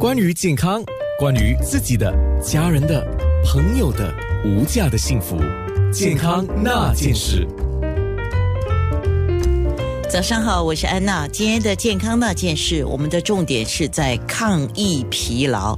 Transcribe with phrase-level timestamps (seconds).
[0.00, 0.80] 关于健康，
[1.18, 3.04] 关于自己的、家人的、
[3.44, 5.36] 朋友的无价的幸福，
[5.92, 7.44] 健康那件事。
[10.08, 11.26] 早上好，我是安娜。
[11.26, 15.76] 今天的健康那件事，我们的重点是在抗疫疲劳。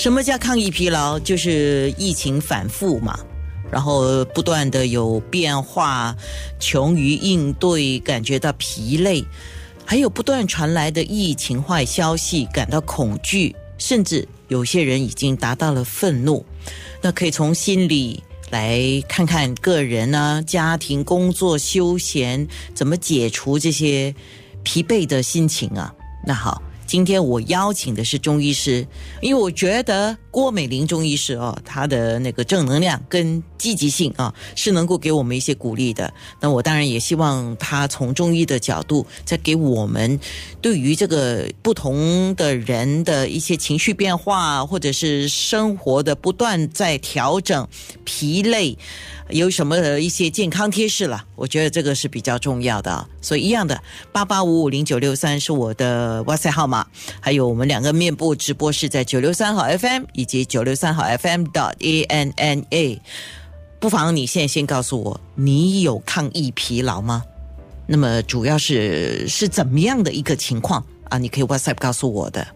[0.00, 1.16] 什么叫抗疫疲劳？
[1.20, 3.16] 就是疫情反复嘛，
[3.70, 6.12] 然后不断的有变化，
[6.58, 9.24] 穷于应对，感觉到疲累。
[9.86, 16.46] 还有不断传来的疫情坏消息，感到恐惧，甚至有些人已经达到了愤怒。
[17.02, 24.14] 那可以从心里来看看个人呢、家庭、工作、休闲怎么解除这些
[24.62, 25.92] 疲惫的心情啊。
[26.24, 26.62] 那好。
[26.86, 28.84] 今天我邀请的是中医师，
[29.20, 36.10] 因为我觉得郭美玲中医师哦，她的那个正能量跟积极性啊，是能够给我们一些鼓励的。
[36.40, 40.18] 那我当然也希望他从中医的角度，再给我们
[40.62, 47.68] 对于这个不同的人的一些情绪变化，或者是生活的不断在调整、
[48.04, 48.78] 疲累。
[49.28, 51.24] 有什么一些健康贴士了？
[51.36, 56.84] 我觉得这个是比较重要的，所以一样的八八五五零九六三是我的哇塞号码，
[57.20, 63.00] 还有我们两个面部直播是在九六三号 FM 以及九六三号 FM dot A N N A，
[63.80, 67.24] 不妨你现在先告诉我，你有抗疫疲劳吗？
[67.86, 71.16] 那么主要是是怎么样的一个情况啊？
[71.16, 72.46] 你可以 WhatsApp 告诉我的。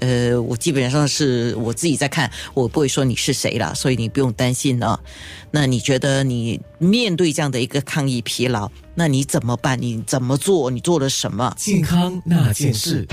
[0.00, 5.00] 呃，我基本上是我自己在看，我不会说你是谁了，所以你不用担心啊。
[5.50, 9.80] 那你觉得你面对这样的一个抗疫疲劳，那你怎么办？
[9.80, 10.70] 你怎么做？
[10.70, 11.52] 你做了什么？
[11.56, 13.06] 健康那件事。